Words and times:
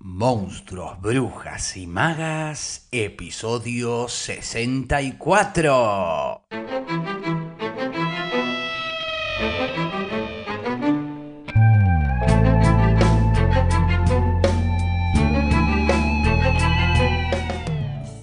Monstruos, 0.00 1.00
Brujas 1.00 1.76
y 1.76 1.88
Magas, 1.88 2.86
episodio 2.92 4.06
64. 4.06 5.72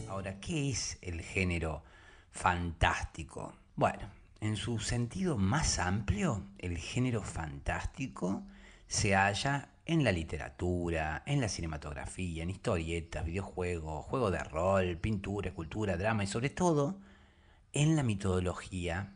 Ahora, 0.08 0.40
¿qué 0.40 0.70
es 0.70 0.98
el 1.02 1.22
género 1.22 1.84
fantástico? 2.32 3.54
Bueno, 3.76 4.10
en 4.40 4.56
su 4.56 4.80
sentido 4.80 5.38
más 5.38 5.78
amplio, 5.80 6.42
el 6.58 6.78
género 6.78 7.22
fantástico 7.22 8.44
se 8.88 9.16
halla 9.16 9.70
en 9.86 10.04
la 10.04 10.12
literatura, 10.12 11.24
en 11.26 11.42
la 11.42 11.50
cinematografía, 11.50 12.44
en 12.44 12.50
historietas, 12.50 13.26
videojuegos, 13.26 14.06
juegos 14.06 14.32
de 14.32 14.44
rol, 14.44 14.98
pintura, 14.98 15.50
escultura, 15.50 15.98
drama 15.98 16.24
y 16.24 16.28
sobre 16.28 16.50
todo 16.50 17.00
en 17.74 17.96
la 17.96 18.04
mitología 18.04 19.14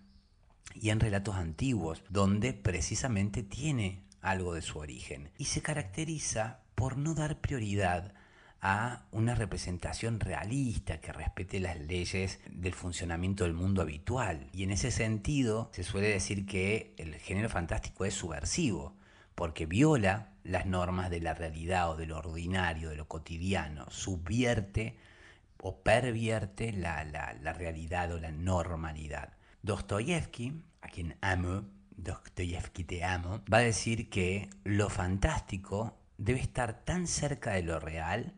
y 0.75 0.89
en 0.89 0.99
relatos 0.99 1.35
antiguos, 1.35 2.03
donde 2.09 2.53
precisamente 2.53 3.41
tiene 3.41 4.03
algo 4.21 4.53
de 4.53 4.61
su 4.61 4.77
origen 4.79 5.31
y 5.37 5.45
se 5.45 5.61
caracteriza 5.61 6.59
por 6.75 6.97
no 6.97 7.15
dar 7.15 7.39
prioridad 7.39 8.13
a 8.61 9.05
una 9.11 9.35
representación 9.35 10.19
realista 10.19 10.99
que 10.99 11.13
respete 11.13 11.59
las 11.59 11.79
leyes 11.79 12.39
del 12.51 12.73
funcionamiento 12.73 13.45
del 13.45 13.53
mundo 13.53 13.81
habitual. 13.81 14.49
Y 14.53 14.63
en 14.63 14.71
ese 14.71 14.91
sentido 14.91 15.69
se 15.73 15.83
suele 15.83 16.09
decir 16.09 16.45
que 16.45 16.93
el 16.97 17.15
género 17.15 17.49
fantástico 17.49 18.03
es 18.03 18.13
subversivo, 18.13 18.98
porque 19.39 19.65
viola 19.65 20.33
las 20.43 20.65
normas 20.65 21.09
de 21.09 21.21
la 21.21 21.33
realidad 21.33 21.91
o 21.91 21.95
de 21.95 22.05
lo 22.05 22.17
ordinario, 22.17 22.89
de 22.89 22.97
lo 22.97 23.07
cotidiano, 23.07 23.89
subvierte 23.89 24.97
o 25.61 25.81
pervierte 25.81 26.73
la, 26.73 27.05
la, 27.05 27.53
realidad 27.53 28.11
o 28.11 28.19
la 28.19 28.33
normalidad. 28.33 29.37
Dostoyevsky, 29.61 30.61
a 30.81 30.89
quien 30.89 31.15
amo, 31.21 31.63
Dostoyevsky 31.91 32.83
te 32.83 33.05
amo, 33.05 33.41
va 33.51 33.59
a 33.59 33.61
decir 33.61 34.09
que 34.09 34.49
lo 34.65 34.89
fantástico 34.89 35.97
debe 36.17 36.41
estar 36.41 36.83
tan 36.83 37.07
cerca 37.07 37.53
de 37.53 37.63
lo 37.63 37.79
real 37.79 38.33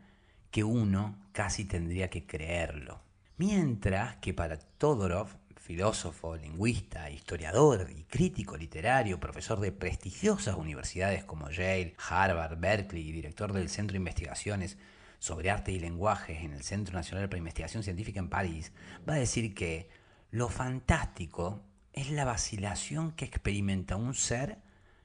que 0.52 0.62
uno 0.62 1.18
casi 1.32 1.64
tendría 1.64 2.10
que 2.10 2.26
creerlo. 2.26 3.02
Mientras 3.38 4.18
que 4.18 4.34
para 4.34 4.56
Todorov 4.56 5.34
filósofo, 5.62 6.36
lingüista, 6.36 7.08
historiador 7.08 7.88
y 7.96 8.02
crítico 8.02 8.56
literario, 8.56 9.20
profesor 9.20 9.60
de 9.60 9.70
prestigiosas 9.70 10.56
universidades 10.56 11.24
como 11.24 11.50
Yale, 11.50 11.94
Harvard, 12.08 12.58
Berkeley 12.58 13.08
y 13.08 13.12
director 13.12 13.52
del 13.52 13.68
Centro 13.68 13.92
de 13.92 13.98
Investigaciones 13.98 14.76
sobre 15.20 15.50
Arte 15.50 15.70
y 15.70 15.78
Lenguajes 15.78 16.42
en 16.42 16.52
el 16.52 16.64
Centro 16.64 16.94
Nacional 16.94 17.28
para 17.28 17.38
Investigación 17.38 17.84
Científica 17.84 18.18
en 18.18 18.28
París, 18.28 18.72
va 19.08 19.14
a 19.14 19.18
decir 19.18 19.54
que 19.54 19.88
lo 20.32 20.48
fantástico 20.48 21.62
es 21.92 22.10
la 22.10 22.24
vacilación 22.24 23.12
que 23.12 23.24
experimenta 23.24 23.94
un 23.94 24.14
ser 24.14 24.58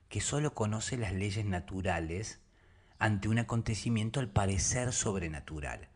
que 0.09 0.22
solo 0.22 0.55
conoce 0.55 0.97
las 0.97 1.13
leyes 1.13 1.45
naturales 1.45 2.41
ante 2.97 3.30
un 3.30 3.38
acontecimiento 3.38 4.19
al 4.19 4.30
parecer 4.30 4.91
sobrenatural 4.91 5.88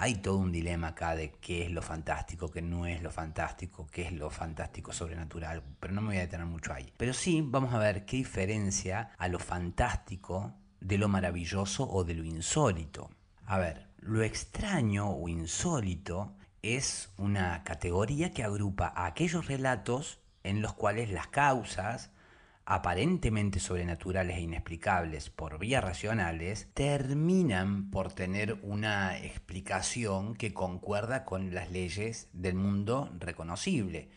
hay 0.00 0.14
todo 0.14 0.38
un 0.38 0.50
dilema 0.50 0.88
acá 0.88 1.14
de 1.14 1.32
qué 1.42 1.66
es 1.66 1.70
lo 1.70 1.82
fantástico, 1.82 2.50
qué 2.50 2.62
no 2.62 2.86
es 2.86 3.02
lo 3.02 3.10
fantástico, 3.10 3.86
qué 3.92 4.06
es 4.06 4.12
lo 4.12 4.30
fantástico 4.30 4.94
sobrenatural, 4.94 5.62
pero 5.78 5.92
no 5.92 6.00
me 6.00 6.08
voy 6.08 6.16
a 6.16 6.20
detener 6.20 6.46
mucho 6.46 6.72
ahí. 6.72 6.90
Pero 6.96 7.12
sí 7.12 7.42
vamos 7.44 7.74
a 7.74 7.78
ver 7.78 8.06
qué 8.06 8.16
diferencia 8.16 9.10
a 9.18 9.28
lo 9.28 9.38
fantástico 9.38 10.54
de 10.80 10.96
lo 10.96 11.08
maravilloso 11.08 11.86
o 11.86 12.02
de 12.02 12.14
lo 12.14 12.24
insólito. 12.24 13.10
A 13.44 13.58
ver, 13.58 13.88
lo 13.98 14.22
extraño 14.22 15.10
o 15.10 15.28
insólito 15.28 16.34
es 16.62 17.10
una 17.18 17.62
categoría 17.62 18.30
que 18.30 18.42
agrupa 18.42 18.90
a 18.96 19.04
aquellos 19.04 19.48
relatos 19.48 20.18
en 20.44 20.62
los 20.62 20.72
cuales 20.72 21.10
las 21.10 21.26
causas, 21.26 22.10
aparentemente 22.72 23.58
sobrenaturales 23.58 24.36
e 24.36 24.42
inexplicables 24.42 25.28
por 25.28 25.58
vías 25.58 25.82
racionales, 25.82 26.68
terminan 26.72 27.90
por 27.90 28.12
tener 28.12 28.60
una 28.62 29.18
explicación 29.18 30.36
que 30.36 30.54
concuerda 30.54 31.24
con 31.24 31.52
las 31.52 31.72
leyes 31.72 32.28
del 32.32 32.54
mundo 32.54 33.10
reconocible. 33.18 34.12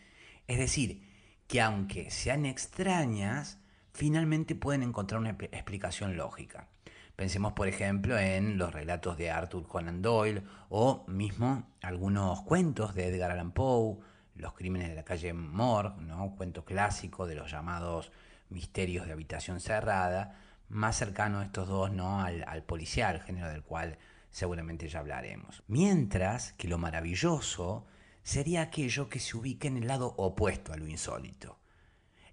Es 0.46 0.58
decir, 0.58 1.02
que 1.48 1.60
aunque 1.62 2.12
sean 2.12 2.46
extrañas, 2.46 3.58
finalmente 3.92 4.54
pueden 4.54 4.84
encontrar 4.84 5.20
una 5.20 5.30
explicación 5.30 6.16
lógica. 6.16 6.68
Pensemos, 7.16 7.54
por 7.54 7.66
ejemplo, 7.66 8.16
en 8.16 8.56
los 8.56 8.72
relatos 8.72 9.18
de 9.18 9.32
Arthur 9.32 9.66
Conan 9.66 10.00
Doyle 10.00 10.44
o 10.68 11.04
mismo 11.08 11.74
algunos 11.82 12.42
cuentos 12.42 12.94
de 12.94 13.08
Edgar 13.08 13.32
Allan 13.32 13.50
Poe, 13.50 13.98
Los 14.36 14.54
crímenes 14.54 14.90
de 14.90 14.94
la 14.94 15.04
calle 15.04 15.32
Moore, 15.32 15.90
¿no? 16.02 16.36
cuento 16.36 16.64
clásico 16.64 17.26
de 17.26 17.34
los 17.34 17.50
llamados 17.50 18.12
misterios 18.48 19.06
de 19.06 19.12
habitación 19.12 19.60
cerrada, 19.60 20.40
más 20.68 20.96
cercano 20.96 21.40
a 21.40 21.44
estos 21.44 21.68
dos 21.68 21.92
¿no? 21.92 22.20
al, 22.20 22.44
al 22.46 22.62
policial, 22.62 23.20
género 23.20 23.48
del 23.48 23.62
cual 23.62 23.98
seguramente 24.30 24.88
ya 24.88 25.00
hablaremos. 25.00 25.62
Mientras 25.68 26.52
que 26.54 26.68
lo 26.68 26.78
maravilloso 26.78 27.86
sería 28.22 28.62
aquello 28.62 29.08
que 29.08 29.20
se 29.20 29.36
ubica 29.36 29.68
en 29.68 29.76
el 29.76 29.86
lado 29.86 30.14
opuesto 30.16 30.72
a 30.72 30.76
lo 30.76 30.88
insólito. 30.88 31.60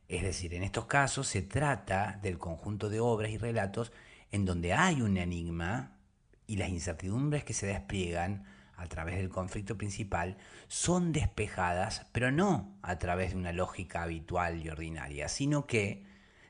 Es 0.08 0.24
decir, 0.24 0.54
en 0.54 0.64
estos 0.64 0.88
casos 0.88 1.28
se 1.28 1.42
trata 1.42 2.20
del 2.22 2.38
conjunto 2.38 2.90
de 2.90 3.00
obras 3.00 3.32
y 3.32 3.38
relatos 3.38 3.92
en 4.32 4.46
donde 4.46 4.74
hay 4.74 5.02
un 5.02 5.18
enigma 5.18 5.98
y 6.48 6.58
las 6.58 6.70
incertidumbres 6.70 7.44
que 7.44 7.54
se 7.54 7.68
despliegan 7.68 8.46
a 8.82 8.88
través 8.88 9.18
del 9.18 9.30
conflicto 9.30 9.78
principal 9.78 10.38
son 10.68 11.12
despejadas, 11.12 12.08
pero 12.12 12.32
no 12.32 12.76
a 12.82 12.98
través 12.98 13.32
de 13.32 13.38
una 13.38 13.54
lógica 13.54 14.02
habitual 14.02 14.66
y 14.66 14.70
ordinaria, 14.70 15.30
sino 15.30 15.68
que 15.68 16.04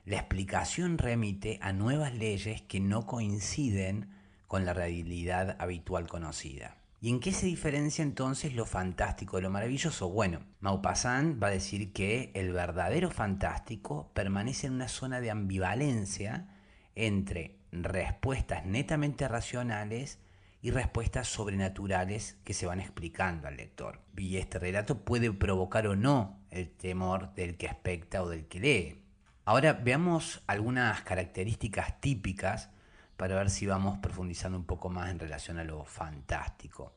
la 0.05 0.17
explicación 0.17 0.97
remite 0.97 1.59
a 1.61 1.73
nuevas 1.73 2.13
leyes 2.13 2.61
que 2.61 2.79
no 2.79 3.05
coinciden 3.05 4.09
con 4.47 4.65
la 4.65 4.73
realidad 4.73 5.57
habitual 5.59 6.07
conocida. 6.07 6.77
¿Y 7.01 7.09
en 7.09 7.19
qué 7.19 7.33
se 7.33 7.47
diferencia 7.47 8.03
entonces 8.03 8.53
lo 8.53 8.65
fantástico 8.65 9.37
de 9.37 9.43
lo 9.43 9.49
maravilloso? 9.49 10.09
Bueno, 10.09 10.39
Maupassant 10.59 11.41
va 11.41 11.47
a 11.47 11.51
decir 11.51 11.91
que 11.91 12.31
el 12.35 12.53
verdadero 12.53 13.09
fantástico 13.09 14.11
permanece 14.13 14.67
en 14.67 14.73
una 14.73 14.87
zona 14.87 15.19
de 15.19 15.31
ambivalencia 15.31 16.47
entre 16.95 17.57
respuestas 17.71 18.65
netamente 18.65 19.27
racionales 19.27 20.19
y 20.61 20.71
respuestas 20.71 21.27
sobrenaturales 21.27 22.37
que 22.43 22.53
se 22.53 22.65
van 22.65 22.79
explicando 22.79 23.47
al 23.47 23.57
lector. 23.57 24.01
Y 24.15 24.37
este 24.37 24.59
relato 24.59 25.03
puede 25.03 25.31
provocar 25.31 25.87
o 25.87 25.95
no 25.95 26.39
el 26.51 26.69
temor 26.69 27.33
del 27.33 27.57
que 27.57 27.65
expecta 27.65 28.21
o 28.21 28.29
del 28.29 28.47
que 28.47 28.59
lee. 28.59 29.01
Ahora 29.45 29.73
veamos 29.73 30.43
algunas 30.45 31.01
características 31.01 31.99
típicas 31.99 32.69
para 33.17 33.35
ver 33.35 33.49
si 33.49 33.65
vamos 33.65 33.97
profundizando 33.99 34.57
un 34.57 34.65
poco 34.65 34.89
más 34.89 35.09
en 35.09 35.19
relación 35.19 35.57
a 35.57 35.63
lo 35.63 35.83
fantástico. 35.83 36.93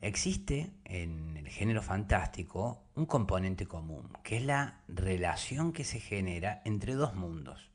Existe 0.00 0.70
en 0.84 1.36
el 1.36 1.48
género 1.48 1.82
fantástico 1.82 2.84
un 2.94 3.06
componente 3.06 3.66
común, 3.66 4.12
que 4.22 4.36
es 4.36 4.44
la 4.44 4.80
relación 4.86 5.72
que 5.72 5.82
se 5.82 5.98
genera 5.98 6.62
entre 6.64 6.94
dos 6.94 7.14
mundos, 7.14 7.68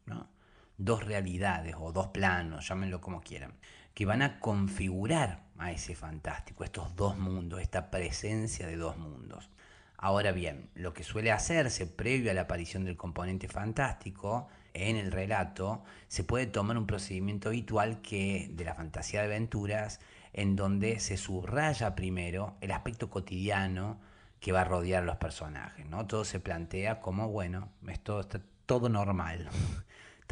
dos 0.83 1.03
realidades 1.03 1.75
o 1.79 1.91
dos 1.91 2.07
planos, 2.07 2.67
llámenlo 2.67 3.01
como 3.01 3.21
quieran 3.21 3.53
que 3.93 4.05
van 4.05 4.21
a 4.21 4.39
configurar 4.39 5.43
a 5.57 5.71
ese 5.71 5.95
fantástico, 5.95 6.63
estos 6.63 6.95
dos 6.95 7.17
mundos, 7.17 7.61
esta 7.61 7.91
presencia 7.91 8.67
de 8.67 8.75
dos 8.75 8.97
mundos. 8.97 9.49
Ahora 9.97 10.31
bien, 10.31 10.69
lo 10.75 10.93
que 10.93 11.03
suele 11.03 11.31
hacerse 11.31 11.85
previo 11.85 12.31
a 12.31 12.33
la 12.33 12.41
aparición 12.41 12.83
del 12.83 12.97
componente 12.97 13.47
fantástico 13.47 14.49
en 14.73 14.97
el 14.97 15.11
relato, 15.11 15.83
se 16.07 16.23
puede 16.23 16.47
tomar 16.47 16.77
un 16.77 16.87
procedimiento 16.87 17.49
habitual 17.49 18.01
que 18.01 18.49
de 18.51 18.65
la 18.65 18.73
fantasía 18.73 19.21
de 19.21 19.27
aventuras, 19.27 19.99
en 20.33 20.55
donde 20.55 20.99
se 20.99 21.15
subraya 21.15 21.93
primero 21.95 22.57
el 22.59 22.71
aspecto 22.71 23.09
cotidiano 23.09 23.99
que 24.39 24.51
va 24.51 24.61
a 24.61 24.65
rodear 24.65 25.03
a 25.03 25.05
los 25.05 25.17
personajes. 25.17 25.85
¿no? 25.85 26.07
Todo 26.07 26.25
se 26.25 26.39
plantea 26.39 26.99
como, 26.99 27.29
bueno, 27.29 27.69
esto 27.87 28.19
está 28.19 28.41
todo 28.65 28.89
normal. 28.89 29.49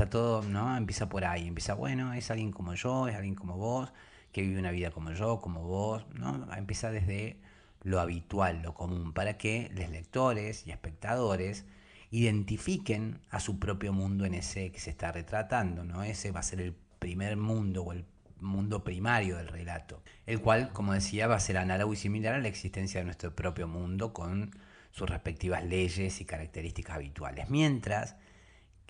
Todo, 0.10 0.42
¿no? 0.44 0.76
Empieza 0.78 1.10
por 1.10 1.26
ahí, 1.26 1.48
empieza, 1.48 1.74
bueno, 1.74 2.14
es 2.14 2.32
alguien 2.32 2.52
como 2.52 2.74
yo, 2.74 3.08
es 3.08 3.16
alguien 3.16 3.36
como 3.36 3.58
vos, 3.58 3.92
que 4.32 4.42
vive 4.42 4.60
una 4.60 4.72
vida 4.72 4.92
como 4.92 5.12
yo, 5.12 5.40
como 5.42 5.64
vos, 5.64 6.06
¿no? 6.14 6.48
Empieza 6.56 6.92
desde 6.92 7.38
lo 7.84 8.00
habitual, 8.00 8.62
lo 8.62 8.74
común, 8.74 9.14
para 9.14 9.38
que 9.38 9.72
los 9.74 9.90
lectores 9.90 10.66
y 10.68 10.72
espectadores 10.72 11.66
identifiquen 12.12 13.22
a 13.30 13.40
su 13.40 13.60
propio 13.60 13.94
mundo 13.94 14.26
en 14.26 14.34
ese 14.34 14.72
que 14.72 14.80
se 14.80 14.90
está 14.90 15.12
retratando, 15.12 15.84
¿no? 15.84 16.04
Ese 16.04 16.32
va 16.32 16.42
a 16.42 16.44
ser 16.44 16.62
el 16.62 16.76
primer 17.00 17.38
mundo 17.38 17.84
o 17.84 17.94
el 17.94 18.06
mundo 18.40 18.84
primario 18.84 19.38
del 19.38 19.48
relato, 19.48 20.04
el 20.26 20.42
cual, 20.42 20.74
como 20.74 20.94
decía, 20.94 21.28
va 21.28 21.36
a 21.36 21.40
ser 21.40 21.58
análogo 21.58 21.94
y 21.94 21.96
similar 21.96 22.36
a 22.36 22.40
la 22.40 22.48
existencia 22.48 23.00
de 23.00 23.06
nuestro 23.06 23.36
propio 23.36 23.68
mundo 23.68 24.14
con 24.14 24.52
sus 24.92 25.10
respectivas 25.10 25.64
leyes 25.64 26.20
y 26.20 26.26
características 26.26 26.98
habituales. 26.98 27.50
Mientras 27.50 28.16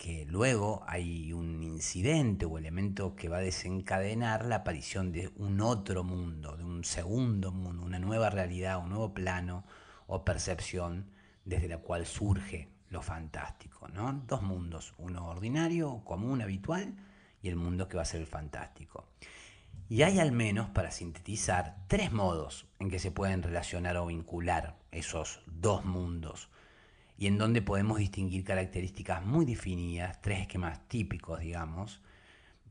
que 0.02 0.26
luego 0.26 0.84
hay 0.88 1.32
un 1.32 1.62
incidente 1.62 2.48
o 2.48 2.58
elemento 2.58 3.16
que 3.16 3.30
va 3.30 3.38
a 3.38 3.42
desencadenar 3.42 4.46
la 4.46 4.56
aparición 4.56 5.12
de 5.12 5.32
un 5.36 5.62
otro 5.62 6.04
mundo, 6.04 6.58
de 6.58 6.64
un 6.64 6.84
segundo 6.84 7.52
mundo, 7.52 7.86
una 7.86 8.00
nueva 8.00 8.32
realidad, 8.32 8.80
un 8.80 8.90
nuevo 8.90 9.14
plano 9.14 9.64
o 10.08 10.26
percepción 10.26 11.12
desde 11.46 11.68
la 11.68 11.78
cual 11.78 12.08
surge 12.08 12.68
lo 12.90 13.04
fantástico. 13.04 13.90
¿no? 13.90 14.24
Dos 14.26 14.42
mundos, 14.42 14.96
uno 14.98 15.28
ordinario, 15.28 16.02
común, 16.04 16.42
habitual, 16.42 16.96
y 17.44 17.50
el 17.50 17.56
mundo 17.56 17.88
que 17.88 17.98
va 17.98 18.02
a 18.02 18.06
ser 18.06 18.22
el 18.22 18.28
fantástico. 18.28 19.06
Y 19.88 20.02
hay 20.02 20.18
al 20.18 20.32
menos, 20.32 20.68
para 20.72 20.90
sintetizar, 20.90 21.78
tres 21.88 22.12
modos 22.12 22.66
en 22.80 22.90
que 22.90 22.98
se 22.98 23.12
pueden 23.12 23.44
relacionar 23.44 23.98
o 23.98 24.08
vincular 24.08 24.80
esos 24.90 25.44
dos 25.46 25.86
mundos 25.86 26.50
y 27.22 27.28
en 27.28 27.38
donde 27.38 27.62
podemos 27.62 28.00
distinguir 28.00 28.44
características 28.44 29.24
muy 29.24 29.46
definidas, 29.46 30.20
tres 30.24 30.40
esquemas 30.40 30.88
típicos, 30.88 31.40
digamos. 31.40 32.02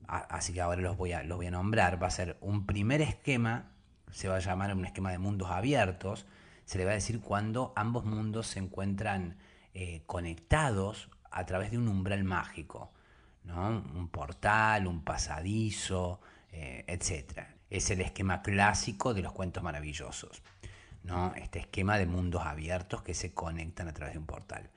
Así 0.08 0.52
que 0.52 0.61
ahora 0.61 0.82
los 0.82 0.97
voy 0.97 1.12
a, 1.12 1.23
los 1.23 1.37
voy 1.37 1.47
a 1.47 1.52
nombrar. 1.52 2.02
Va 2.02 2.08
a 2.08 2.11
ser 2.11 2.37
un 2.41 2.67
primer 2.67 3.00
esquema, 3.00 3.70
se 4.11 4.26
va 4.26 4.35
a 4.35 4.41
llamar 4.41 4.75
un 4.75 4.85
esquema 4.85 5.12
de 5.12 5.19
mundos 5.19 5.52
abiertos. 5.52 6.26
Se 6.64 6.79
le 6.79 6.85
va 6.85 6.91
a 6.91 6.94
decir 6.94 7.20
cuando 7.20 7.73
ambos 7.76 8.05
mundos 8.05 8.49
se 8.49 8.58
encuentran 8.58 9.38
eh, 9.73 10.02
conectados 10.06 11.11
a 11.31 11.47
través 11.47 11.70
de 11.70 11.79
un 11.79 11.87
umbral 11.87 12.25
mágico, 12.25 12.91
¿no? 13.44 13.69
un 13.69 14.08
portal, 14.08 14.88
un 14.88 15.05
pasadizo, 15.05 16.20
eh, 16.50 16.85
etc. 16.88 17.47
Es 17.70 17.88
el 17.93 18.00
esquema 18.00 18.43
clásico 18.43 19.14
de 19.14 19.23
los 19.23 19.31
cuentos 19.31 19.62
maravillosos. 19.62 20.43
¿No? 21.02 21.35
este 21.35 21.61
esquema 21.61 21.99
de 21.99 22.06
mundos 22.06 22.43
abiertos 22.44 23.02
que 23.02 23.14
se 23.14 23.32
conectan 23.32 23.88
a 23.88 23.93
través 23.93 24.14
de 24.14 24.19
un 24.19 24.26
portal. 24.26 24.70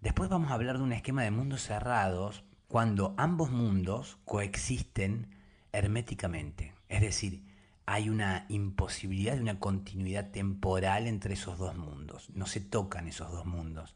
Después 0.00 0.28
vamos 0.28 0.50
a 0.50 0.54
hablar 0.54 0.78
de 0.78 0.84
un 0.84 0.92
esquema 0.92 1.22
de 1.22 1.30
mundos 1.30 1.62
cerrados 1.62 2.44
cuando 2.68 3.14
ambos 3.18 3.50
mundos 3.50 4.18
coexisten 4.24 5.28
herméticamente, 5.72 6.74
es 6.88 7.00
decir, 7.00 7.42
hay 7.86 8.08
una 8.08 8.46
imposibilidad 8.48 9.34
de 9.34 9.40
una 9.40 9.58
continuidad 9.58 10.30
temporal 10.30 11.06
entre 11.06 11.34
esos 11.34 11.58
dos 11.58 11.76
mundos, 11.76 12.30
no 12.30 12.46
se 12.46 12.60
tocan 12.60 13.08
esos 13.08 13.30
dos 13.30 13.46
mundos. 13.46 13.94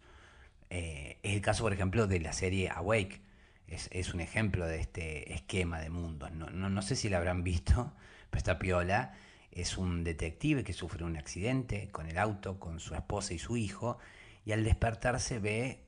Eh, 0.70 1.19
es 1.23 1.34
el 1.34 1.40
caso, 1.40 1.62
por 1.62 1.73
ejemplo, 1.73 2.06
de 2.06 2.20
la 2.20 2.32
serie 2.32 2.70
Awake, 2.70 3.20
es, 3.69 4.14
un 4.14 4.20
ejemplo 4.20 4.67
de 4.67 4.81
este 4.81 5.32
esquema 5.32 5.81
de 5.81 5.90
mundos. 5.90 6.32
No, 6.32 6.50
no, 6.50 6.69
no 6.69 6.82
sé 6.82 6.96
si 6.96 7.08
la 7.08 7.19
habrán 7.19 7.43
visto, 7.43 7.93
pero 8.31 8.38
está 8.38 8.58
piola 8.58 9.14
es 9.56 9.79
un 9.79 10.05
detective 10.05 10.62
que 10.62 10.75
sufre 10.75 11.03
un 11.03 11.17
accidente 11.17 11.88
con 11.91 12.06
el 12.06 12.19
auto, 12.19 12.61
con 12.61 12.79
su 12.79 12.94
esposa 12.94 13.32
y 13.32 13.38
su 13.38 13.56
hijo, 13.56 13.97
y 14.44 14.53
al 14.53 14.62
despertarse 14.64 15.38
ve 15.38 15.87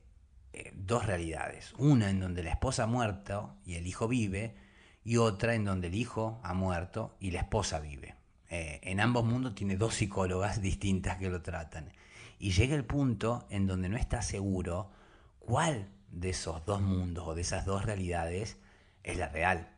eh, 0.53 0.73
dos 0.75 1.05
realidades. 1.05 1.73
Una 1.77 2.09
en 2.09 2.19
donde 2.19 2.41
la 2.41 2.49
esposa 2.49 2.83
ha 2.83 2.87
muerto 2.87 3.55
y 3.63 3.75
el 3.75 3.85
hijo 3.85 4.07
vive, 4.07 4.55
y 5.03 5.17
otra 5.17 5.53
en 5.53 5.65
donde 5.65 5.87
el 5.87 5.95
hijo 5.95 6.39
ha 6.43 6.55
muerto 6.55 7.15
y 7.19 7.29
la 7.29 7.41
esposa 7.41 7.79
vive. 7.79 8.15
Eh, 8.49 8.79
en 8.81 8.99
ambos 8.99 9.23
mundos 9.23 9.53
tiene 9.53 9.77
dos 9.77 9.93
psicólogas 9.93 10.61
distintas 10.63 11.17
que 11.17 11.29
lo 11.29 11.43
tratan. 11.43 11.93
Y 12.39 12.51
llega 12.51 12.75
el 12.75 12.85
punto 12.85 13.45
en 13.51 13.67
donde 13.67 13.87
no 13.87 13.97
está 13.97 14.23
seguro 14.23 14.89
cuál 15.37 15.89
de 16.09 16.31
esos 16.31 16.65
dos 16.65 16.81
mundos 16.81 17.27
o 17.27 17.35
de 17.35 17.41
esas 17.41 17.65
dos 17.65 17.85
realidades 17.85 18.57
es 19.03 19.17
la 19.17 19.29
real. 19.29 19.69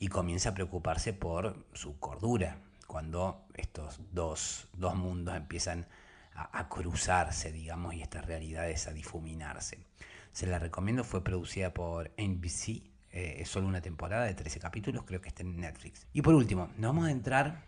Y 0.00 0.08
comienza 0.08 0.50
a 0.50 0.54
preocuparse 0.54 1.12
por 1.12 1.64
su 1.72 2.00
cordura, 2.00 2.58
cuando 2.86 3.46
estos 3.54 4.00
dos, 4.12 4.68
mundos 4.74 5.36
empiezan 5.36 5.86
a, 6.34 6.68
cruzarse, 6.68 7.50
digamos, 7.50 7.94
y 7.94 8.02
estas 8.02 8.26
realidades 8.26 8.86
a 8.88 8.92
difuminarse. 8.92 9.78
Se 10.32 10.46
la 10.46 10.58
recomiendo, 10.58 11.02
fue 11.02 11.24
producida 11.24 11.72
por 11.72 12.12
NBC, 12.18 12.82
eh, 13.12 13.36
es 13.40 13.48
solo 13.48 13.66
una 13.68 13.80
temporada 13.80 14.26
de 14.26 14.34
13 14.34 14.60
capítulos, 14.60 15.04
creo 15.04 15.22
que 15.22 15.28
está 15.28 15.42
en 15.42 15.58
Netflix. 15.58 16.06
Y 16.12 16.20
por 16.20 16.34
último, 16.34 16.68
nos 16.76 16.90
vamos 16.90 17.08
a 17.08 17.10
entrar 17.10 17.64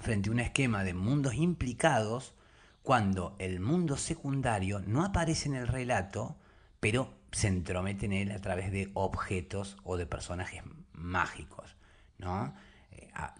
frente 0.00 0.30
a 0.30 0.32
un 0.32 0.40
esquema 0.40 0.82
de 0.82 0.94
mundos 0.94 1.34
implicados 1.34 2.34
cuando 2.82 3.36
el 3.38 3.60
mundo 3.60 3.96
secundario 3.96 4.80
no 4.80 5.04
aparece 5.04 5.48
en 5.48 5.56
el 5.56 5.68
relato, 5.68 6.36
pero 6.80 7.12
se 7.32 7.48
entromete 7.48 8.06
en 8.06 8.12
él 8.12 8.32
a 8.32 8.40
través 8.40 8.72
de 8.72 8.90
objetos 8.94 9.76
o 9.84 9.96
de 9.96 10.06
personajes 10.06 10.62
mágicos, 10.92 11.76
¿no? 12.18 12.54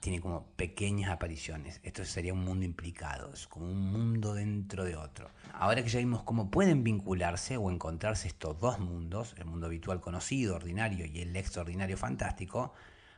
Tiene 0.00 0.20
como 0.20 0.46
pequeñas 0.56 1.10
apariciones. 1.10 1.80
Esto 1.82 2.04
sería 2.04 2.32
un 2.32 2.44
mundo 2.44 2.64
implicado, 2.64 3.32
es 3.32 3.46
como 3.46 3.66
un 3.66 3.92
mundo 3.92 4.34
dentro 4.34 4.84
de 4.84 4.96
otro. 4.96 5.30
Ahora 5.54 5.82
que 5.82 5.88
ya 5.88 5.98
vimos 5.98 6.22
cómo 6.22 6.50
pueden 6.50 6.84
vincularse 6.84 7.56
o 7.56 7.70
encontrarse 7.70 8.28
estos 8.28 8.58
dos 8.58 8.78
mundos, 8.78 9.34
el 9.38 9.46
mundo 9.46 9.66
habitual 9.66 10.00
conocido, 10.00 10.56
ordinario 10.56 11.06
y 11.06 11.20
el 11.20 11.36
extraordinario 11.36 11.96
fantástico, 11.96 12.72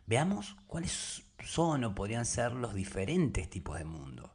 veamos 0.06 0.56
cuáles 0.67 1.25
son 1.44 1.84
o 1.84 1.94
podrían 1.94 2.25
ser 2.25 2.52
los 2.52 2.75
diferentes 2.75 3.49
tipos 3.49 3.79
de 3.79 3.84
mundos. 3.84 4.31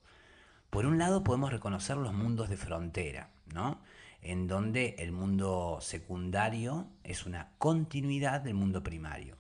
Por 0.69 0.85
un 0.85 0.97
lado 0.97 1.23
podemos 1.23 1.51
reconocer 1.51 1.97
los 1.97 2.13
mundos 2.13 2.49
de 2.49 2.57
frontera, 2.57 3.29
¿no? 3.53 3.79
en 4.21 4.47
donde 4.47 4.95
el 4.99 5.11
mundo 5.11 5.77
secundario 5.81 6.87
es 7.03 7.25
una 7.25 7.51
continuidad 7.57 8.41
del 8.41 8.55
mundo 8.55 8.83
primario. 8.83 9.37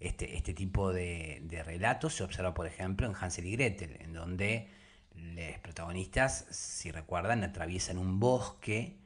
Este, 0.00 0.36
este, 0.36 0.54
tipo 0.54 0.92
de, 0.92 1.42
relatos 1.64 2.14
se 2.14 2.22
observa, 2.22 2.54
por 2.54 2.66
ejemplo, 2.66 3.06
en 3.06 3.14
Hansel 3.14 3.46
y 3.46 3.52
Gretel, 3.52 3.96
en 4.00 4.12
donde 4.12 4.68
los 5.14 5.58
protagonistas, 5.58 6.46
si 6.50 6.92
recuerdan, 6.92 7.42
atraviesan 7.42 7.98
un 7.98 8.20
bosque 8.20 8.96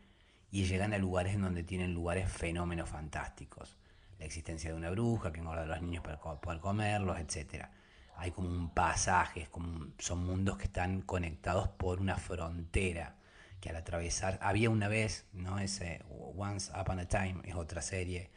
y 0.50 0.64
llegan 0.64 0.92
a 0.92 0.98
lugares 0.98 1.34
en 1.34 1.42
donde 1.42 1.62
tienen 1.62 1.94
lugares 1.94 2.30
fenómenos 2.30 2.90
fantásticos. 2.90 3.78
La 4.18 4.26
existencia 4.26 4.70
de 4.70 4.76
una 4.76 4.90
bruja 4.90 5.32
que 5.32 5.40
engorda 5.40 5.62
a 5.62 5.66
los 5.66 5.80
niños 5.80 6.04
para 6.04 6.18
poder 6.20 6.60
comerlos, 6.60 7.18
etc. 7.18 7.68
Hay 8.16 8.30
como 8.30 8.50
un 8.50 8.68
pasaje, 8.74 9.48
como 9.50 9.86
son 9.98 10.26
mundos 10.26 10.58
que 10.58 10.64
están 10.64 11.00
conectados 11.00 11.68
por 11.68 12.00
una 12.00 12.18
frontera 12.18 13.16
que 13.62 13.70
al 13.70 13.76
atravesar, 13.76 14.38
había 14.42 14.68
una 14.68 14.88
vez, 14.88 15.24
¿no? 15.32 15.58
Ese 15.60 16.02
Once 16.36 16.70
Upon 16.78 16.98
a 16.98 17.06
Time 17.06 17.36
es 17.44 17.54
otra 17.54 17.80
serie 17.80 18.30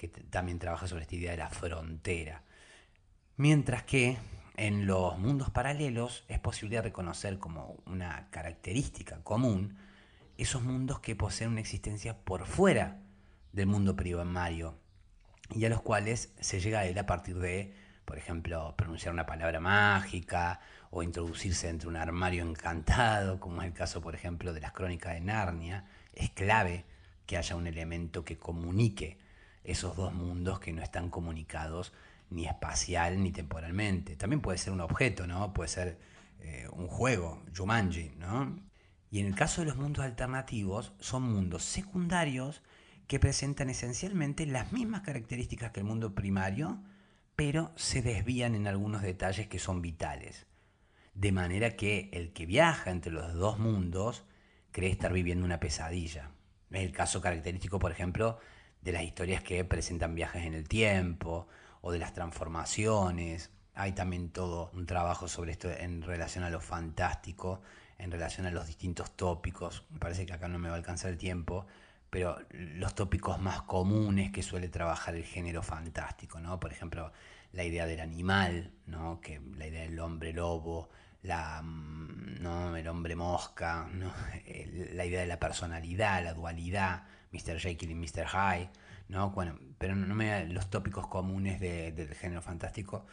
que 0.00 0.08
también 0.08 0.58
trabaja 0.58 0.86
sobre 0.86 1.02
esta 1.02 1.14
idea 1.14 1.32
de 1.32 1.36
la 1.36 1.50
frontera. 1.50 2.42
Mientras 3.36 3.82
que 3.82 4.16
en 4.56 4.86
los 4.86 5.18
mundos 5.18 5.50
paralelos 5.50 6.24
es 6.28 6.38
posible 6.38 6.80
reconocer 6.80 7.38
como 7.38 7.76
una 7.84 8.30
característica 8.30 9.22
común 9.22 9.76
esos 10.38 10.62
mundos 10.62 11.00
que 11.00 11.16
poseen 11.16 11.50
una 11.50 11.60
existencia 11.60 12.16
por 12.16 12.46
fuera 12.46 13.02
del 13.52 13.66
mundo 13.66 13.94
primario 13.94 14.78
y 15.54 15.66
a 15.66 15.68
los 15.68 15.82
cuales 15.82 16.32
se 16.40 16.60
llega 16.60 16.80
a 16.80 16.86
él 16.86 16.98
a 16.98 17.04
partir 17.04 17.38
de, 17.38 17.74
por 18.06 18.16
ejemplo, 18.16 18.74
pronunciar 18.78 19.12
una 19.12 19.26
palabra 19.26 19.60
mágica 19.60 20.60
o 20.88 21.02
introducirse 21.02 21.68
entre 21.68 21.88
un 21.88 21.96
armario 21.96 22.42
encantado, 22.42 23.38
como 23.38 23.60
es 23.60 23.68
el 23.68 23.74
caso, 23.74 24.00
por 24.00 24.14
ejemplo, 24.14 24.54
de 24.54 24.60
las 24.60 24.72
crónicas 24.72 25.12
de 25.12 25.20
Narnia. 25.20 25.84
Es 26.14 26.30
clave 26.30 26.86
que 27.26 27.36
haya 27.36 27.54
un 27.54 27.66
elemento 27.66 28.24
que 28.24 28.38
comunique 28.38 29.18
esos 29.64 29.96
dos 29.96 30.12
mundos 30.12 30.60
que 30.60 30.72
no 30.72 30.82
están 30.82 31.10
comunicados 31.10 31.92
ni 32.30 32.46
espacial 32.46 33.22
ni 33.22 33.32
temporalmente. 33.32 34.16
También 34.16 34.40
puede 34.40 34.58
ser 34.58 34.72
un 34.72 34.80
objeto, 34.80 35.26
¿no? 35.26 35.52
Puede 35.52 35.68
ser 35.68 35.98
eh, 36.40 36.68
un 36.72 36.86
juego, 36.86 37.42
Jumanji, 37.56 38.12
¿no? 38.18 38.56
Y 39.10 39.20
en 39.20 39.26
el 39.26 39.34
caso 39.34 39.60
de 39.60 39.66
los 39.66 39.76
mundos 39.76 40.04
alternativos, 40.04 40.92
son 41.00 41.24
mundos 41.24 41.64
secundarios 41.64 42.62
que 43.08 43.18
presentan 43.18 43.68
esencialmente 43.68 44.46
las 44.46 44.72
mismas 44.72 45.00
características 45.00 45.72
que 45.72 45.80
el 45.80 45.86
mundo 45.86 46.14
primario, 46.14 46.80
pero 47.34 47.72
se 47.74 48.02
desvían 48.02 48.54
en 48.54 48.68
algunos 48.68 49.02
detalles 49.02 49.48
que 49.48 49.58
son 49.58 49.82
vitales. 49.82 50.46
De 51.14 51.32
manera 51.32 51.74
que 51.74 52.08
el 52.12 52.32
que 52.32 52.46
viaja 52.46 52.92
entre 52.92 53.12
los 53.12 53.34
dos 53.34 53.58
mundos 53.58 54.24
cree 54.70 54.90
estar 54.90 55.12
viviendo 55.12 55.44
una 55.44 55.58
pesadilla. 55.58 56.30
Es 56.70 56.82
el 56.82 56.92
caso 56.92 57.20
característico, 57.20 57.80
por 57.80 57.90
ejemplo, 57.90 58.38
de 58.82 58.92
las 58.92 59.02
historias 59.02 59.42
que 59.42 59.64
presentan 59.64 60.14
viajes 60.14 60.44
en 60.44 60.54
el 60.54 60.68
tiempo 60.68 61.48
o 61.80 61.92
de 61.92 61.98
las 61.98 62.12
transformaciones. 62.12 63.50
Hay 63.74 63.92
también 63.92 64.30
todo 64.30 64.70
un 64.74 64.86
trabajo 64.86 65.28
sobre 65.28 65.52
esto 65.52 65.70
en 65.70 66.02
relación 66.02 66.44
a 66.44 66.50
lo 66.50 66.60
fantástico, 66.60 67.62
en 67.98 68.10
relación 68.10 68.46
a 68.46 68.50
los 68.50 68.66
distintos 68.66 69.16
tópicos. 69.16 69.84
Me 69.90 69.98
parece 69.98 70.26
que 70.26 70.32
acá 70.32 70.48
no 70.48 70.58
me 70.58 70.68
va 70.68 70.74
a 70.74 70.78
alcanzar 70.78 71.10
el 71.10 71.18
tiempo, 71.18 71.66
pero 72.10 72.38
los 72.50 72.94
tópicos 72.94 73.40
más 73.40 73.62
comunes 73.62 74.32
que 74.32 74.42
suele 74.42 74.68
trabajar 74.68 75.14
el 75.14 75.24
género 75.24 75.62
fantástico, 75.62 76.40
¿no? 76.40 76.58
Por 76.58 76.72
ejemplo, 76.72 77.12
la 77.52 77.64
idea 77.64 77.86
del 77.86 78.00
animal, 78.00 78.72
¿no? 78.86 79.20
Que 79.20 79.40
la 79.56 79.66
idea 79.66 79.82
del 79.82 79.98
hombre 80.00 80.32
lobo, 80.32 80.90
la, 81.22 81.62
mm, 81.62 82.42
¿no? 82.42 82.76
el 82.76 82.88
hombre 82.88 83.16
mosca, 83.16 83.88
¿no? 83.92 84.12
la 84.92 85.04
idea 85.04 85.20
de 85.20 85.26
la 85.26 85.38
personalidad, 85.38 86.24
la 86.24 86.34
dualidad, 86.34 87.04
Mr. 87.32 87.58
Jekyll 87.58 87.90
y 87.90 87.94
Mr. 87.94 88.26
Hyde, 88.26 88.70
¿no? 89.08 89.30
Bueno, 89.30 89.58
pero 89.78 89.94
no 89.94 90.14
me 90.14 90.46
los 90.46 90.70
tópicos 90.70 91.06
comunes 91.06 91.60
del 91.60 92.14
género 92.14 92.42
fantástico, 92.42 93.06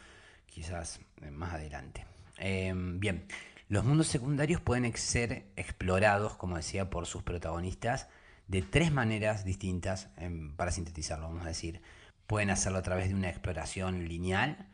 quizás 0.46 1.00
eh, 1.22 1.30
más 1.30 1.54
adelante. 1.54 2.06
Em, 2.38 3.00
bien, 3.00 3.26
los 3.68 3.84
mundos 3.84 4.08
secundarios 4.08 4.60
pueden 4.60 4.96
ser 4.96 5.46
explorados, 5.56 6.36
como 6.36 6.56
decía, 6.56 6.90
por 6.90 7.06
sus 7.06 7.22
protagonistas 7.22 8.08
de 8.46 8.62
tres 8.62 8.92
maneras 8.92 9.44
distintas, 9.44 10.08
em, 10.16 10.54
para 10.56 10.72
sintetizarlo, 10.72 11.28
vamos 11.28 11.44
a 11.44 11.48
decir. 11.48 11.82
Pueden 12.26 12.50
hacerlo 12.50 12.78
a 12.78 12.82
través 12.82 13.08
de 13.08 13.14
una 13.14 13.28
exploración 13.28 14.08
lineal, 14.08 14.68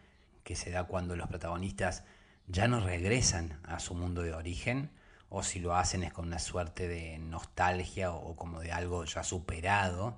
que 0.45 0.57
se 0.57 0.71
da 0.71 0.85
cuando 0.85 1.17
los 1.17 1.29
protagonistas 1.29 2.05
ya 2.47 2.69
no 2.69 2.81
regresan 2.81 3.59
a 3.65 3.81
su 3.81 3.95
mundo 3.95 4.23
de 4.23 4.35
origen, 4.35 4.91
o 5.37 5.43
si 5.43 5.59
lo 5.59 5.75
hacen 5.75 6.05
es 6.05 6.13
con 6.13 6.29
una 6.29 6.39
suerte 6.39 6.87
de 6.87 7.19
nostalgia 7.19 8.13
o, 8.13 8.37
como 8.37 8.61
de 8.61 8.71
algo 8.71 9.05
ya 9.05 9.25
superado. 9.25 10.17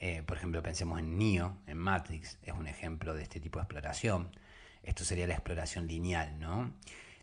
Eh, 0.00 0.24
por 0.26 0.36
ejemplo, 0.36 0.60
pensemos 0.64 0.98
en 0.98 1.16
Neo, 1.16 1.58
en 1.68 1.78
Matrix, 1.78 2.38
es 2.42 2.52
un 2.52 2.66
ejemplo 2.66 3.14
de 3.14 3.22
este 3.22 3.38
tipo 3.38 3.60
de 3.60 3.62
exploración. 3.62 4.36
Esto 4.82 5.04
sería 5.04 5.28
la 5.28 5.34
exploración 5.34 5.86
lineal, 5.86 6.40
¿no? 6.40 6.72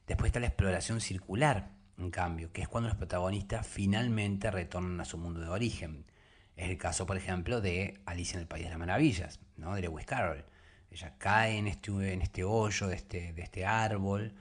Después 0.08 0.30
está 0.30 0.40
la 0.40 0.48
exploración 0.48 1.02
circular, 1.02 1.72
en 1.98 2.10
cambio, 2.10 2.54
que 2.54 2.62
es 2.62 2.70
cuando 2.70 2.88
los 2.88 2.98
protagonistas 2.98 3.68
finalmente 3.68 4.50
retornan 4.50 5.02
a 5.02 5.06
su 5.06 5.18
mundo 5.18 5.42
de 5.42 5.50
origen. 5.50 6.06
Es 6.56 6.70
el 6.70 6.78
caso, 6.78 7.06
por 7.06 7.18
ejemplo, 7.18 7.60
de 7.60 8.00
Alicia 8.06 8.36
en 8.36 8.44
el 8.44 8.48
País 8.48 8.64
de 8.64 8.70
las 8.70 8.80
Maravillas, 8.80 9.42
¿no? 9.58 9.76
de 9.76 9.82
Lewis 9.82 10.06
Carroll. 10.06 10.46
Ella 10.90 11.16
cae 11.18 11.58
en 11.58 11.68
este, 11.68 12.14
en 12.14 12.22
este 12.22 12.46
hoyo 12.46 12.88
de 12.88 12.96
este, 12.96 13.34
de 13.34 13.42
este 13.42 13.66
árbol 13.66 14.34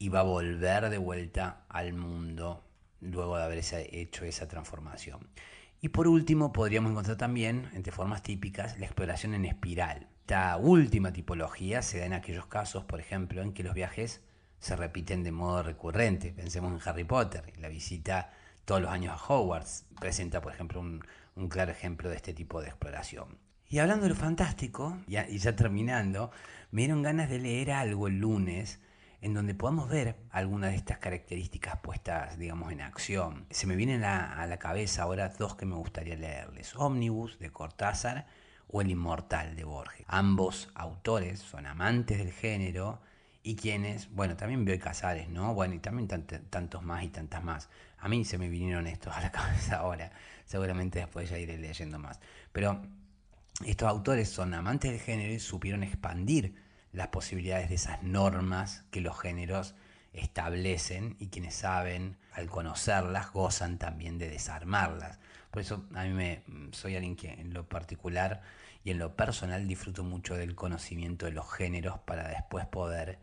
y 0.00 0.08
va 0.08 0.20
a 0.20 0.24
volver 0.24 0.88
de 0.88 0.96
vuelta 0.96 1.66
al 1.68 1.92
mundo 1.92 2.64
luego 3.02 3.36
de 3.36 3.44
haber 3.44 3.62
hecho 3.92 4.24
esa 4.24 4.48
transformación. 4.48 5.28
Y 5.82 5.90
por 5.90 6.08
último, 6.08 6.52
podríamos 6.52 6.90
encontrar 6.90 7.18
también, 7.18 7.68
entre 7.74 7.92
formas 7.92 8.22
típicas, 8.22 8.78
la 8.80 8.86
exploración 8.86 9.34
en 9.34 9.44
espiral. 9.44 10.08
Esta 10.20 10.56
última 10.56 11.12
tipología 11.12 11.82
se 11.82 11.98
da 11.98 12.06
en 12.06 12.14
aquellos 12.14 12.46
casos, 12.46 12.84
por 12.84 12.98
ejemplo, 12.98 13.42
en 13.42 13.52
que 13.52 13.62
los 13.62 13.74
viajes 13.74 14.22
se 14.58 14.74
repiten 14.74 15.22
de 15.22 15.32
modo 15.32 15.62
recurrente. 15.62 16.32
Pensemos 16.32 16.72
en 16.72 16.88
Harry 16.88 17.04
Potter, 17.04 17.52
la 17.58 17.68
visita 17.68 18.32
todos 18.64 18.80
los 18.80 18.90
años 18.90 19.14
a 19.14 19.32
Hogwarts 19.34 19.84
presenta, 20.00 20.40
por 20.40 20.54
ejemplo, 20.54 20.80
un, 20.80 21.48
claro 21.48 21.72
ejemplo 21.72 22.08
de 22.08 22.16
este 22.16 22.32
tipo 22.32 22.62
de 22.62 22.68
exploración. 22.68 23.38
Y 23.68 23.80
hablando 23.80 24.04
de 24.04 24.10
lo 24.10 24.16
fantástico, 24.16 24.96
y 25.06 25.38
ya 25.38 25.56
terminando, 25.56 26.30
me 26.70 26.82
dieron 26.82 27.02
ganas 27.02 27.28
de 27.28 27.38
leer 27.38 27.70
algo 27.70 28.08
el 28.08 28.18
lunes 28.18 28.80
en 29.22 29.34
donde 29.34 29.54
podamos 29.54 29.88
ver 29.88 30.16
algunas 30.30 30.70
de 30.70 30.76
estas 30.76 30.98
características 30.98 31.78
puestas, 31.80 32.38
digamos, 32.38 32.72
en 32.72 32.80
acción. 32.80 33.46
Se 33.50 33.66
me 33.66 33.76
vienen 33.76 34.02
a, 34.04 34.46
la 34.46 34.58
cabeza 34.58 35.02
ahora 35.02 35.28
dos 35.28 35.56
que 35.56 35.66
me 35.66 35.74
gustaría 35.74 36.16
leerles. 36.16 36.74
Omnibus 36.76 37.38
de 37.38 37.50
Cortázar 37.50 38.26
o 38.68 38.80
El 38.80 38.90
Inmortal 38.90 39.56
de 39.56 39.64
Borges. 39.64 40.06
Ambos 40.08 40.70
autores 40.74 41.40
son 41.40 41.66
amantes 41.66 42.18
del 42.18 42.32
género 42.32 43.00
y 43.42 43.56
quienes, 43.56 44.10
bueno, 44.10 44.36
también 44.36 44.64
Bioy 44.64 44.78
Casares, 44.78 45.28
¿no? 45.28 45.54
Bueno, 45.54 45.74
y 45.74 45.78
también 45.78 46.08
tantos 46.08 46.82
más 46.82 47.04
y 47.04 47.08
tantas 47.08 47.44
más. 47.44 47.68
A 47.98 48.08
mí 48.08 48.24
se 48.24 48.38
me 48.38 48.48
vinieron 48.48 48.86
estos 48.86 49.14
a 49.16 49.20
la 49.20 49.30
cabeza 49.30 49.78
ahora, 49.78 50.12
seguramente 50.46 50.98
después 50.98 51.28
ya 51.28 51.38
iré 51.38 51.58
leyendo 51.58 51.98
más. 51.98 52.20
Pero 52.52 52.80
estos 53.66 53.88
autores 53.88 54.30
son 54.30 54.54
amantes 54.54 54.90
del 54.92 55.00
género 55.00 55.32
y 55.34 55.40
supieron 55.40 55.82
expandir 55.82 56.69
las 56.92 57.08
posibilidades 57.08 57.68
de 57.68 57.76
esas 57.76 58.02
normas 58.02 58.84
que 58.90 59.00
los 59.00 59.18
géneros 59.18 59.74
establecen 60.12 61.16
y 61.20 61.28
quienes 61.28 61.54
saben, 61.54 62.16
al 62.32 62.48
conocerlas, 62.48 63.32
gozan 63.32 63.78
también 63.78 64.18
de 64.18 64.28
desarmarlas. 64.28 65.18
Por 65.50 65.62
eso 65.62 65.84
a 65.94 66.04
mí 66.04 66.10
me, 66.10 66.42
soy 66.72 66.96
alguien 66.96 67.16
que 67.16 67.32
en 67.32 67.52
lo 67.52 67.68
particular 67.68 68.42
y 68.84 68.90
en 68.90 68.98
lo 68.98 69.16
personal 69.16 69.66
disfruto 69.66 70.04
mucho 70.04 70.36
del 70.36 70.54
conocimiento 70.54 71.26
de 71.26 71.32
los 71.32 71.52
géneros 71.52 71.98
para 72.00 72.28
después 72.28 72.66
poder 72.66 73.18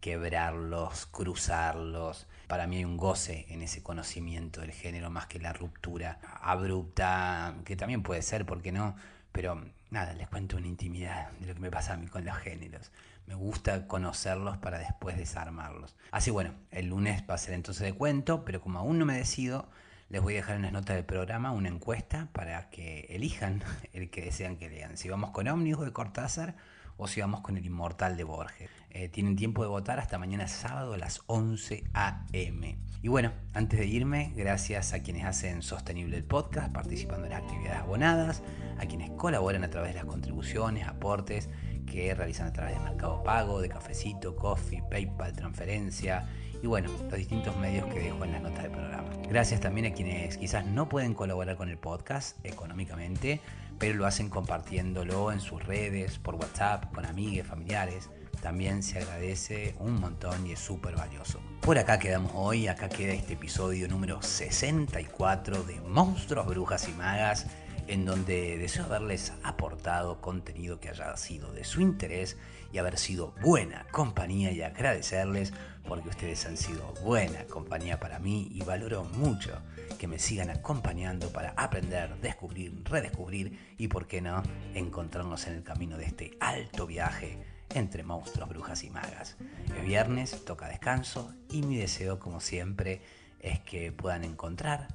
quebrarlos, 0.00 1.06
cruzarlos. 1.06 2.26
Para 2.48 2.66
mí 2.66 2.78
hay 2.78 2.84
un 2.84 2.96
goce 2.96 3.46
en 3.48 3.62
ese 3.62 3.82
conocimiento 3.82 4.60
del 4.60 4.72
género 4.72 5.10
más 5.10 5.26
que 5.26 5.38
la 5.38 5.52
ruptura 5.52 6.18
abrupta, 6.40 7.54
que 7.64 7.76
también 7.76 8.02
puede 8.02 8.22
ser, 8.22 8.44
¿por 8.44 8.62
qué 8.62 8.72
no? 8.72 8.96
Pero 9.30 9.64
nada, 9.92 10.14
les 10.14 10.26
cuento 10.26 10.56
una 10.56 10.66
intimidad 10.66 11.30
de 11.32 11.46
lo 11.46 11.54
que 11.54 11.60
me 11.60 11.70
pasa 11.70 11.92
a 11.92 11.96
mí 11.96 12.06
con 12.08 12.24
los 12.24 12.36
géneros. 12.38 12.90
Me 13.26 13.34
gusta 13.34 13.86
conocerlos 13.86 14.56
para 14.56 14.78
después 14.78 15.16
desarmarlos. 15.16 15.94
Así 16.10 16.30
bueno, 16.30 16.54
el 16.70 16.88
lunes 16.88 17.22
va 17.28 17.34
a 17.34 17.38
ser 17.38 17.54
entonces 17.54 17.84
de 17.84 17.92
cuento, 17.92 18.44
pero 18.44 18.60
como 18.60 18.78
aún 18.78 18.98
no 18.98 19.04
me 19.04 19.16
decido, 19.16 19.68
les 20.08 20.20
voy 20.20 20.34
a 20.34 20.36
dejar 20.36 20.56
en 20.56 20.62
las 20.62 20.72
notas 20.72 20.96
del 20.96 21.04
programa 21.04 21.52
una 21.52 21.68
encuesta 21.68 22.28
para 22.32 22.70
que 22.70 23.06
elijan 23.10 23.62
el 23.92 24.10
que 24.10 24.22
desean 24.22 24.56
que 24.56 24.70
lean. 24.70 24.96
Si 24.96 25.08
vamos 25.08 25.30
con 25.30 25.46
Omnibus 25.46 25.84
de 25.84 25.92
Cortázar 25.92 26.56
o 26.96 27.06
si 27.06 27.20
vamos 27.20 27.40
con 27.40 27.56
el 27.56 27.66
Inmortal 27.66 28.16
de 28.16 28.24
Borges. 28.24 28.70
Eh, 28.90 29.08
tienen 29.08 29.36
tiempo 29.36 29.62
de 29.62 29.68
votar 29.68 29.98
hasta 29.98 30.18
mañana 30.18 30.48
sábado 30.48 30.94
a 30.94 30.98
las 30.98 31.20
11 31.26 31.84
a.m. 31.94 32.78
Y 33.02 33.08
bueno, 33.08 33.32
antes 33.54 33.80
de 33.80 33.86
irme, 33.86 34.32
gracias 34.36 34.92
a 34.92 35.02
quienes 35.02 35.24
hacen 35.24 35.62
sostenible 35.62 36.16
el 36.16 36.24
podcast, 36.24 36.72
participando 36.72 37.24
en 37.24 37.32
las 37.32 37.42
actividades 37.42 37.80
abonadas, 37.80 38.42
a 38.82 38.86
quienes 38.86 39.10
colaboran 39.10 39.62
a 39.62 39.70
través 39.70 39.92
de 39.92 40.00
las 40.00 40.06
contribuciones, 40.06 40.86
aportes 40.88 41.48
que 41.86 42.14
realizan 42.14 42.48
a 42.48 42.52
través 42.52 42.74
de 42.74 42.80
Mercado 42.80 43.22
Pago, 43.22 43.60
de 43.60 43.68
Cafecito, 43.68 44.34
Coffee, 44.34 44.82
PayPal, 44.90 45.32
transferencia 45.32 46.26
y 46.62 46.66
bueno, 46.66 46.90
los 46.90 47.18
distintos 47.18 47.56
medios 47.56 47.86
que 47.92 48.00
dejo 48.00 48.24
en 48.24 48.32
las 48.32 48.42
notas 48.42 48.62
del 48.64 48.72
programa. 48.72 49.08
Gracias 49.28 49.60
también 49.60 49.86
a 49.86 49.94
quienes 49.94 50.36
quizás 50.36 50.66
no 50.66 50.88
pueden 50.88 51.14
colaborar 51.14 51.56
con 51.56 51.68
el 51.68 51.78
podcast 51.78 52.44
económicamente, 52.44 53.40
pero 53.78 53.94
lo 53.94 54.06
hacen 54.06 54.28
compartiéndolo 54.28 55.32
en 55.32 55.40
sus 55.40 55.64
redes, 55.64 56.18
por 56.18 56.34
WhatsApp, 56.34 56.92
con 56.92 57.04
amigos, 57.04 57.46
familiares. 57.46 58.10
También 58.40 58.82
se 58.82 58.98
agradece 58.98 59.76
un 59.78 60.00
montón 60.00 60.46
y 60.46 60.52
es 60.52 60.58
súper 60.58 60.96
valioso. 60.96 61.40
Por 61.60 61.78
acá 61.78 61.98
quedamos 62.00 62.32
hoy, 62.34 62.66
acá 62.66 62.88
queda 62.88 63.12
este 63.12 63.34
episodio 63.34 63.86
número 63.86 64.20
64 64.22 65.62
de 65.62 65.80
Monstruos, 65.80 66.46
Brujas 66.46 66.88
y 66.88 66.92
Magas 66.92 67.46
en 67.88 68.04
donde 68.04 68.58
deseo 68.58 68.84
haberles 68.84 69.32
aportado 69.42 70.20
contenido 70.20 70.80
que 70.80 70.88
haya 70.88 71.16
sido 71.16 71.52
de 71.52 71.64
su 71.64 71.80
interés 71.80 72.36
y 72.72 72.78
haber 72.78 72.98
sido 72.98 73.34
buena 73.42 73.86
compañía 73.90 74.50
y 74.52 74.62
agradecerles 74.62 75.52
porque 75.86 76.08
ustedes 76.08 76.46
han 76.46 76.56
sido 76.56 76.94
buena 77.02 77.44
compañía 77.44 77.98
para 77.98 78.18
mí 78.18 78.48
y 78.52 78.62
valoro 78.62 79.04
mucho 79.04 79.60
que 79.98 80.06
me 80.06 80.18
sigan 80.18 80.50
acompañando 80.50 81.30
para 81.30 81.50
aprender, 81.50 82.16
descubrir, 82.20 82.82
redescubrir 82.84 83.74
y, 83.78 83.88
por 83.88 84.06
qué 84.06 84.20
no, 84.20 84.42
encontrarnos 84.74 85.46
en 85.46 85.54
el 85.54 85.62
camino 85.62 85.98
de 85.98 86.06
este 86.06 86.36
alto 86.40 86.86
viaje 86.86 87.38
entre 87.74 88.02
monstruos, 88.02 88.48
brujas 88.48 88.84
y 88.84 88.90
magas. 88.90 89.36
Es 89.76 89.84
viernes, 89.84 90.44
toca 90.44 90.68
descanso 90.68 91.34
y 91.50 91.62
mi 91.62 91.76
deseo, 91.76 92.18
como 92.18 92.40
siempre, 92.40 93.02
es 93.40 93.60
que 93.60 93.92
puedan 93.92 94.24
encontrar 94.24 94.88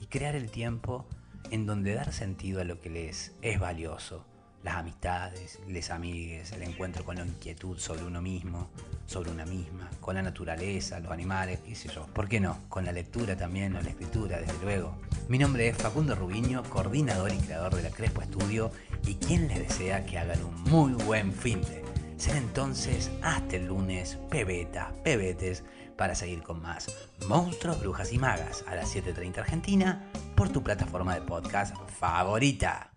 y 0.00 0.06
crear 0.06 0.34
el 0.34 0.50
tiempo 0.50 1.06
en 1.50 1.66
donde 1.66 1.94
dar 1.94 2.12
sentido 2.12 2.60
a 2.60 2.64
lo 2.64 2.80
que 2.80 2.90
les 2.90 3.32
es 3.42 3.58
valioso, 3.58 4.24
las 4.62 4.76
amistades, 4.76 5.58
les 5.66 5.90
amigues, 5.90 6.52
el 6.52 6.62
encuentro 6.62 7.04
con 7.04 7.16
la 7.16 7.26
inquietud 7.26 7.78
sobre 7.78 8.04
uno 8.04 8.22
mismo, 8.22 8.70
sobre 9.06 9.30
una 9.30 9.44
misma, 9.44 9.90
con 10.00 10.14
la 10.14 10.22
naturaleza, 10.22 11.00
los 11.00 11.10
animales, 11.10 11.60
qué 11.66 11.74
sé 11.74 11.88
yo. 11.88 12.06
¿Por 12.06 12.28
qué 12.28 12.38
no? 12.38 12.58
Con 12.68 12.84
la 12.84 12.92
lectura 12.92 13.36
también, 13.36 13.74
o 13.74 13.82
la 13.82 13.90
escritura, 13.90 14.40
desde 14.40 14.62
luego. 14.62 14.96
Mi 15.28 15.38
nombre 15.38 15.68
es 15.68 15.76
Facundo 15.76 16.14
Rubiño, 16.14 16.62
coordinador 16.64 17.32
y 17.32 17.38
creador 17.38 17.74
de 17.74 17.82
la 17.82 17.90
Crespo 17.90 18.22
Estudio, 18.22 18.70
y 19.04 19.14
quien 19.14 19.48
les 19.48 19.58
desea 19.58 20.06
que 20.06 20.18
hagan 20.18 20.42
un 20.44 20.62
muy 20.62 20.92
buen 20.92 21.32
fin 21.32 21.60
de. 21.62 21.82
Ser 22.16 22.36
entonces 22.36 23.10
hasta 23.20 23.56
el 23.56 23.66
lunes, 23.66 24.16
pebeta, 24.30 24.92
pebetes, 25.02 25.64
para 25.96 26.14
seguir 26.14 26.42
con 26.42 26.62
más 26.62 26.88
Monstruos, 27.28 27.80
Brujas 27.80 28.12
y 28.12 28.18
Magas 28.18 28.64
a 28.66 28.74
las 28.74 28.94
7.30 28.94 29.38
Argentina 29.38 30.04
por 30.42 30.48
tu 30.48 30.60
plataforma 30.60 31.14
de 31.14 31.20
podcast 31.20 31.72
favorita. 32.00 32.90